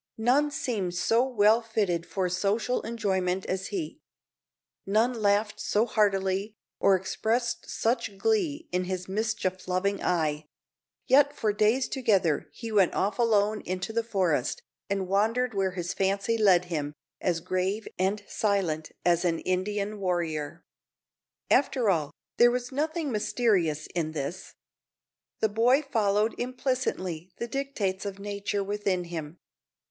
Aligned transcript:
None 0.17 0.49
seemed 0.49 0.95
so 0.95 1.23
well 1.23 1.61
fitted 1.61 2.07
for 2.07 2.27
social 2.27 2.81
enjoyment 2.81 3.45
as 3.45 3.67
he; 3.67 3.99
none 4.83 5.13
laughed 5.13 5.59
so 5.59 5.85
heartily, 5.85 6.55
or 6.79 6.95
expressed 6.95 7.69
such 7.69 8.17
glee 8.17 8.67
in 8.71 8.85
his 8.85 9.07
mischief 9.07 9.67
loving 9.67 10.01
eye; 10.03 10.47
yet 11.05 11.33
for 11.35 11.53
days 11.53 11.87
together 11.87 12.49
he 12.51 12.71
went 12.71 12.95
off 12.95 13.19
alone 13.19 13.61
into 13.63 13.93
the 13.93 14.03
forest, 14.03 14.63
and 14.89 15.07
wandered 15.07 15.53
where 15.53 15.73
his 15.73 15.93
fancy 15.93 16.35
led 16.35 16.65
him, 16.65 16.93
as 17.21 17.39
grave 17.39 17.87
and 17.99 18.23
silent 18.27 18.91
as 19.05 19.23
an 19.23 19.37
Indian 19.41 19.99
warrior. 19.99 20.63
After 21.51 21.91
all, 21.91 22.09
there 22.37 22.49
was 22.49 22.71
nothing 22.71 23.11
mysterious 23.11 23.85
in 23.93 24.13
this. 24.13 24.55
The 25.41 25.49
boy 25.49 25.83
followed 25.83 26.33
implicitly 26.39 27.29
the 27.37 27.47
dictates 27.47 28.03
of 28.03 28.17
nature 28.17 28.63
within 28.63 29.03
him. 29.03 29.37